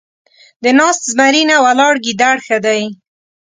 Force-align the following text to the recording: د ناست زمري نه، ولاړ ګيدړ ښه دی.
د 0.63 0.65
ناست 0.79 1.03
زمري 1.11 1.43
نه، 1.49 1.57
ولاړ 1.65 1.93
ګيدړ 2.05 2.35
ښه 2.45 2.57
دی. 2.65 2.81